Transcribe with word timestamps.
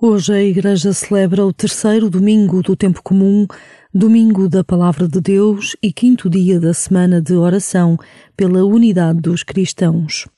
Hoje 0.00 0.32
a 0.32 0.40
Igreja 0.40 0.92
celebra 0.92 1.44
o 1.44 1.52
terceiro 1.52 2.08
domingo 2.08 2.62
do 2.62 2.76
tempo 2.76 3.02
comum, 3.02 3.48
domingo 3.92 4.48
da 4.48 4.62
Palavra 4.62 5.08
de 5.08 5.20
Deus 5.20 5.76
e 5.82 5.92
quinto 5.92 6.30
dia 6.30 6.60
da 6.60 6.72
semana 6.72 7.20
de 7.20 7.34
oração 7.34 7.98
pela 8.36 8.64
unidade 8.64 9.18
dos 9.20 9.42
cristãos. 9.42 10.28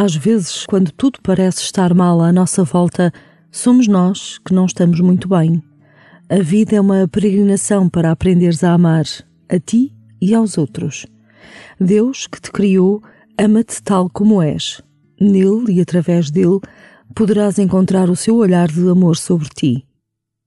Às 0.00 0.14
vezes, 0.14 0.64
quando 0.64 0.92
tudo 0.92 1.18
parece 1.20 1.60
estar 1.62 1.92
mal 1.92 2.20
à 2.20 2.32
nossa 2.32 2.62
volta, 2.62 3.12
somos 3.50 3.88
nós 3.88 4.38
que 4.38 4.54
não 4.54 4.64
estamos 4.64 5.00
muito 5.00 5.26
bem. 5.26 5.60
A 6.28 6.40
vida 6.40 6.76
é 6.76 6.80
uma 6.80 7.08
peregrinação 7.08 7.88
para 7.88 8.12
aprenderes 8.12 8.62
a 8.62 8.74
amar, 8.74 9.06
a 9.48 9.58
ti 9.58 9.92
e 10.20 10.32
aos 10.36 10.56
outros. 10.56 11.04
Deus, 11.80 12.28
que 12.28 12.40
te 12.40 12.52
criou, 12.52 13.02
ama-te 13.36 13.82
tal 13.82 14.08
como 14.08 14.40
és. 14.40 14.80
Nele 15.20 15.72
e 15.72 15.80
através 15.80 16.30
dele 16.30 16.60
poderás 17.12 17.58
encontrar 17.58 18.08
o 18.08 18.14
seu 18.14 18.36
olhar 18.36 18.68
de 18.68 18.88
amor 18.88 19.16
sobre 19.16 19.48
ti. 19.48 19.84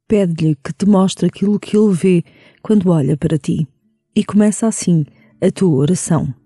Pede-lhe 0.08 0.56
que 0.64 0.72
te 0.72 0.86
mostre 0.86 1.26
aquilo 1.26 1.60
que 1.60 1.76
ele 1.76 1.92
vê 1.92 2.24
quando 2.64 2.90
olha 2.90 3.18
para 3.18 3.38
ti. 3.38 3.68
E 4.16 4.24
começa 4.24 4.66
assim 4.66 5.06
a 5.42 5.52
tua 5.52 5.76
oração. 5.76 6.41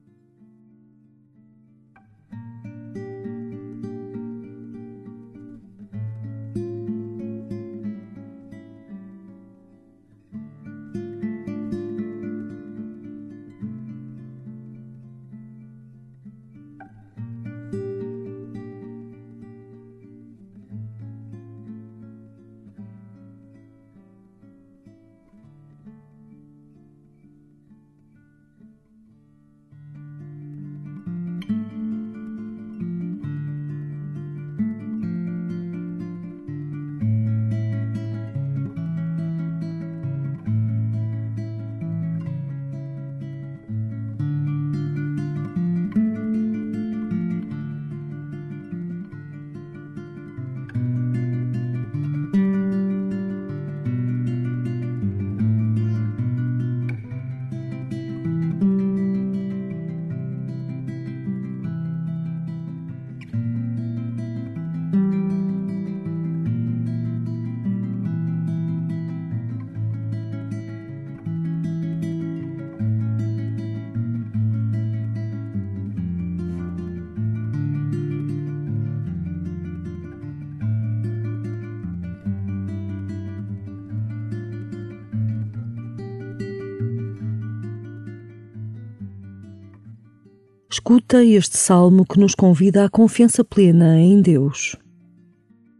Escuta 90.75 91.24
este 91.24 91.58
salmo 91.58 92.06
que 92.06 92.19
nos 92.19 92.36
convida 92.36 92.84
à 92.84 92.90
confiança 92.90 93.46
plena 93.46 93.97
em 93.97 94.22
Deus. 94.22 94.75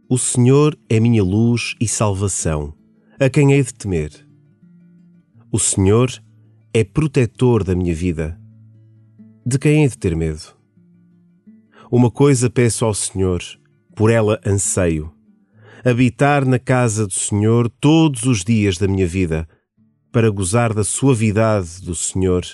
O 0.08 0.16
Senhor 0.16 0.74
é 0.88 0.98
minha 0.98 1.22
luz 1.22 1.74
e 1.78 1.86
salvação. 1.86 2.72
A 3.20 3.28
quem 3.28 3.52
hei 3.52 3.62
de 3.62 3.74
temer? 3.74 4.10
O 5.52 5.58
Senhor 5.58 6.10
é 6.72 6.82
protetor 6.82 7.62
da 7.62 7.74
minha 7.74 7.94
vida. 7.94 8.40
De 9.44 9.58
quem 9.58 9.82
hei 9.82 9.88
de 9.90 9.98
ter 9.98 10.16
medo? 10.16 10.56
Uma 11.92 12.10
coisa 12.10 12.48
peço 12.48 12.86
ao 12.86 12.94
Senhor, 12.94 13.42
por 13.94 14.10
ela 14.10 14.40
anseio: 14.46 15.12
habitar 15.84 16.46
na 16.46 16.58
casa 16.58 17.06
do 17.06 17.12
Senhor 17.12 17.68
todos 17.68 18.22
os 18.22 18.42
dias 18.42 18.78
da 18.78 18.88
minha 18.88 19.06
vida, 19.06 19.46
para 20.10 20.30
gozar 20.30 20.72
da 20.72 20.82
suavidade 20.82 21.82
do 21.82 21.94
Senhor 21.94 22.46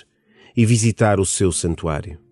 e 0.57 0.65
visitar 0.65 1.21
o 1.21 1.25
seu 1.25 1.49
santuário. 1.49 2.22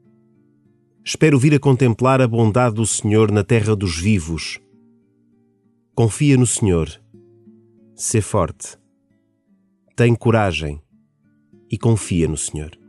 Espero 1.03 1.39
vir 1.39 1.55
a 1.55 1.59
contemplar 1.59 2.21
a 2.21 2.27
bondade 2.27 2.75
do 2.75 2.85
Senhor 2.85 3.31
na 3.31 3.43
terra 3.43 3.75
dos 3.75 3.97
vivos. 3.97 4.59
Confia 5.95 6.37
no 6.37 6.45
Senhor. 6.45 6.89
Sê 7.95 8.21
forte. 8.21 8.77
Tem 9.95 10.13
coragem 10.13 10.79
e 11.71 11.77
confia 11.77 12.27
no 12.27 12.37
Senhor. 12.37 12.80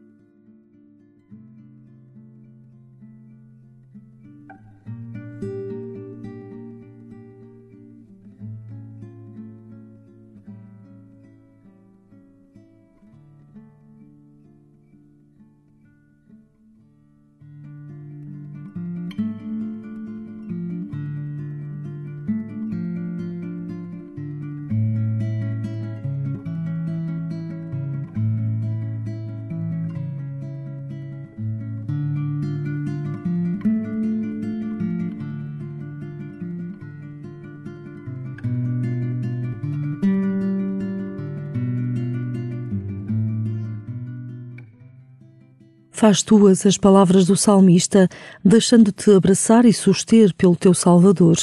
Faz 46.02 46.20
tuas 46.20 46.66
as 46.66 46.76
palavras 46.76 47.26
do 47.26 47.36
salmista, 47.36 48.08
deixando-te 48.44 49.08
abraçar 49.12 49.64
e 49.64 49.72
suster 49.72 50.34
pelo 50.34 50.56
teu 50.56 50.74
Salvador. 50.74 51.36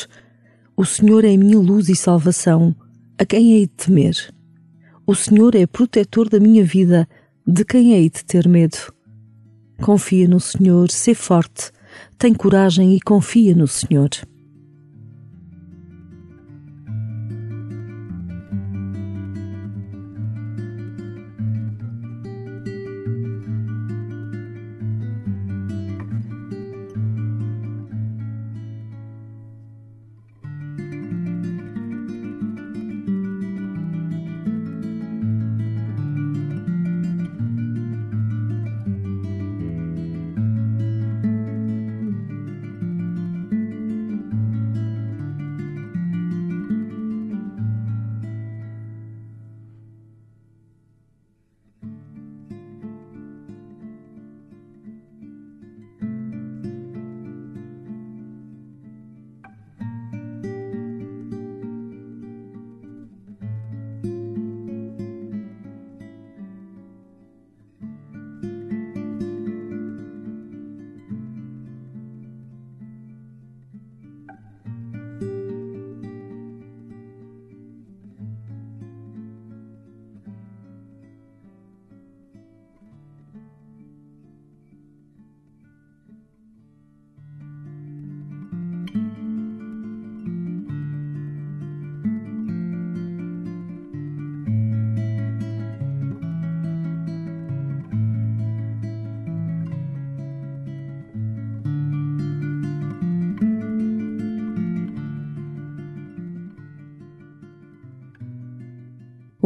O 0.76 0.84
Senhor 0.84 1.24
é 1.24 1.38
minha 1.38 1.58
luz 1.58 1.88
e 1.88 1.96
salvação. 1.96 2.76
A 3.18 3.26
quem 3.26 3.54
hei 3.54 3.68
de 3.68 3.86
temer? 3.86 4.16
O 5.08 5.16
Senhor 5.16 5.56
é 5.56 5.66
protetor 5.66 6.28
da 6.28 6.42
minha 6.42 6.62
vida. 6.62 7.08
De 7.48 7.64
quem 7.64 7.94
hei 7.94 8.10
de 8.10 8.26
ter 8.26 8.50
medo? 8.50 8.76
Confia 9.82 10.28
no 10.28 10.42
Senhor, 10.42 10.92
sê 10.92 11.14
forte, 11.14 11.72
tem 12.18 12.34
coragem 12.34 12.94
e 12.94 13.00
confia 13.00 13.56
no 13.56 13.66
Senhor. 13.66 14.10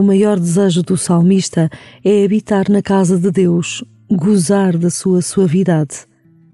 O 0.03 0.05
maior 0.05 0.37
desejo 0.37 0.83
do 0.83 0.97
salmista 0.97 1.69
é 2.03 2.25
habitar 2.25 2.69
na 2.69 2.81
casa 2.81 3.17
de 3.17 3.31
Deus, 3.31 3.81
gozar 4.11 4.77
da 4.77 4.89
sua 4.89 5.21
suavidade. 5.21 6.05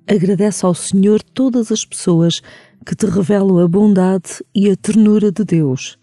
Agradece 0.07 0.67
ao 0.67 0.75
Senhor 0.75 1.23
todas 1.23 1.71
as 1.71 1.83
pessoas 1.83 2.43
que 2.85 2.93
te 2.93 3.07
revelam 3.07 3.57
a 3.57 3.67
bondade 3.67 4.45
e 4.53 4.69
a 4.69 4.75
ternura 4.75 5.31
de 5.31 5.43
Deus. 5.43 5.97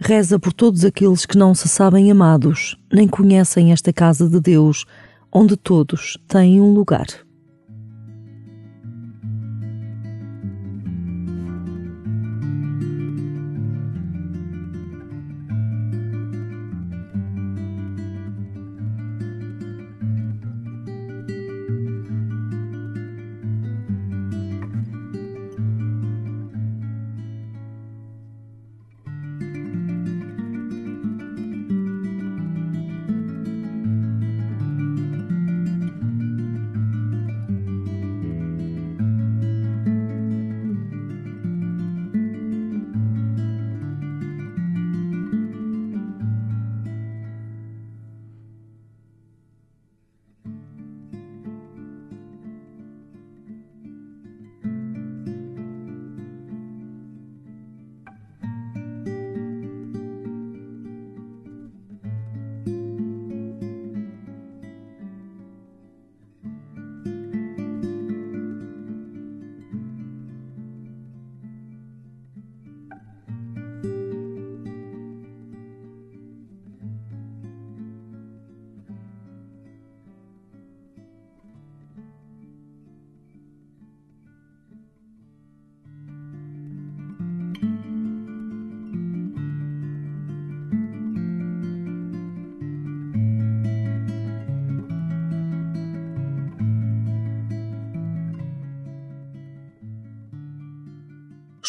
Reza 0.00 0.38
por 0.38 0.52
todos 0.52 0.84
aqueles 0.84 1.24
que 1.24 1.38
não 1.38 1.54
se 1.54 1.66
sabem 1.66 2.10
amados, 2.10 2.76
nem 2.92 3.08
conhecem 3.08 3.72
esta 3.72 3.90
casa 3.90 4.28
de 4.28 4.38
Deus, 4.38 4.84
onde 5.32 5.56
todos 5.56 6.18
têm 6.28 6.60
um 6.60 6.74
lugar. 6.74 7.06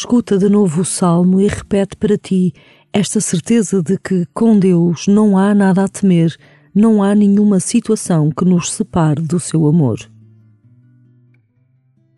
Escuta 0.04 0.36
de 0.36 0.50
novo 0.50 0.82
o 0.82 0.84
salmo 0.84 1.40
e 1.40 1.48
repete 1.48 1.96
para 1.96 2.18
ti 2.18 2.52
esta 2.92 3.22
certeza 3.22 3.82
de 3.82 3.96
que 3.96 4.26
com 4.34 4.58
Deus 4.58 5.06
não 5.06 5.38
há 5.38 5.54
nada 5.54 5.82
a 5.82 5.88
temer, 5.88 6.36
não 6.74 7.02
há 7.02 7.14
nenhuma 7.14 7.58
situação 7.58 8.30
que 8.30 8.44
nos 8.44 8.70
separe 8.70 9.22
do 9.22 9.40
seu 9.40 9.66
amor. 9.66 9.98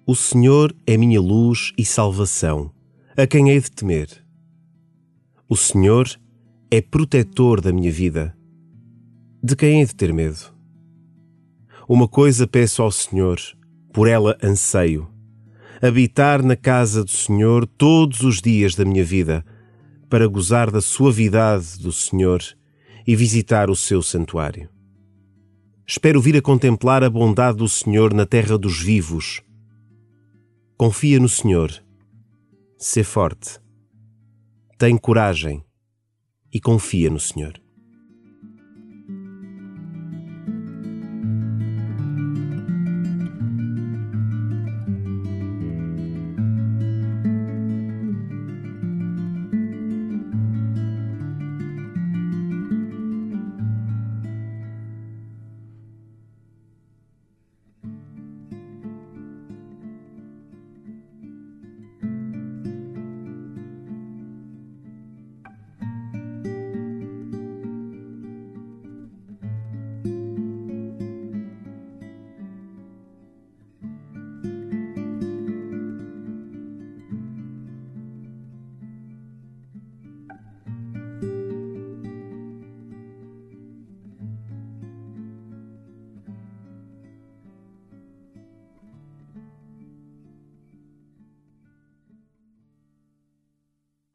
O 0.04 0.16
Senhor 0.16 0.74
é 0.84 0.96
minha 0.96 1.20
luz 1.20 1.72
e 1.78 1.84
salvação. 1.84 2.72
A 3.16 3.24
quem 3.24 3.50
hei 3.50 3.60
de 3.60 3.70
temer? 3.70 4.08
O 5.48 5.56
Senhor 5.56 6.08
é 6.68 6.82
protetor 6.82 7.60
da 7.60 7.72
minha 7.72 7.92
vida. 7.92 8.36
De 9.40 9.54
quem 9.54 9.78
hei 9.78 9.86
de 9.86 9.94
ter 9.94 10.12
medo? 10.12 10.52
Uma 11.88 12.08
coisa 12.08 12.48
peço 12.48 12.82
ao 12.82 12.90
Senhor, 12.90 13.38
por 13.92 14.08
ela 14.08 14.36
anseio 14.42 15.08
habitar 15.86 16.42
na 16.42 16.56
casa 16.56 17.04
do 17.04 17.10
Senhor 17.10 17.66
todos 17.66 18.20
os 18.20 18.40
dias 18.40 18.74
da 18.74 18.84
minha 18.84 19.04
vida, 19.04 19.44
para 20.08 20.26
gozar 20.26 20.70
da 20.70 20.80
suavidade 20.80 21.78
do 21.78 21.92
Senhor 21.92 22.40
e 23.06 23.14
visitar 23.16 23.70
o 23.70 23.76
seu 23.76 24.02
santuário. 24.02 24.68
Espero 25.86 26.20
vir 26.20 26.36
a 26.36 26.42
contemplar 26.42 27.04
a 27.04 27.10
bondade 27.10 27.58
do 27.58 27.68
Senhor 27.68 28.12
na 28.12 28.26
terra 28.26 28.58
dos 28.58 28.80
vivos. 28.80 29.40
Confia 30.76 31.20
no 31.20 31.28
Senhor. 31.28 31.72
Sê 32.76 33.04
forte. 33.04 33.60
Tem 34.78 34.96
coragem 34.96 35.64
e 36.52 36.60
confia 36.60 37.08
no 37.08 37.20
Senhor. 37.20 37.65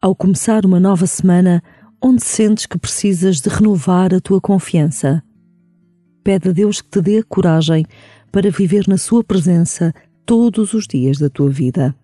Ao 0.03 0.15
começar 0.15 0.65
uma 0.65 0.79
nova 0.79 1.05
semana, 1.05 1.61
onde 2.01 2.23
sentes 2.23 2.65
que 2.65 2.75
precisas 2.75 3.39
de 3.39 3.49
renovar 3.49 4.15
a 4.15 4.19
tua 4.19 4.41
confiança, 4.41 5.21
pede 6.23 6.49
a 6.49 6.51
Deus 6.51 6.81
que 6.81 6.89
te 6.89 7.01
dê 7.01 7.19
a 7.19 7.23
coragem 7.23 7.85
para 8.31 8.49
viver 8.49 8.87
na 8.87 8.97
Sua 8.97 9.23
presença 9.23 9.93
todos 10.25 10.73
os 10.73 10.87
dias 10.87 11.19
da 11.19 11.29
tua 11.29 11.51
vida. 11.51 11.95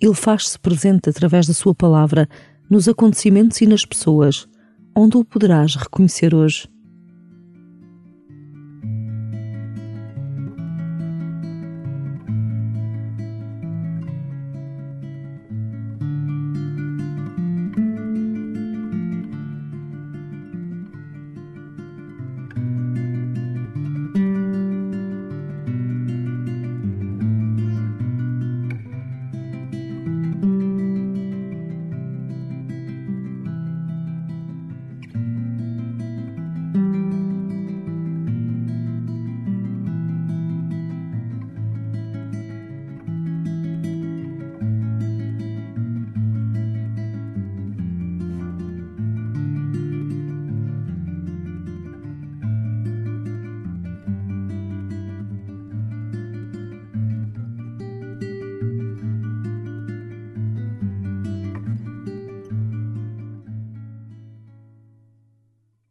Ele 0.00 0.14
faz-se 0.14 0.58
presente 0.58 1.10
através 1.10 1.46
da 1.46 1.52
Sua 1.52 1.74
palavra 1.74 2.26
nos 2.70 2.88
acontecimentos 2.88 3.60
e 3.60 3.66
nas 3.66 3.84
pessoas, 3.84 4.48
onde 4.96 5.18
o 5.18 5.24
poderás 5.24 5.76
reconhecer 5.76 6.34
hoje. 6.34 6.66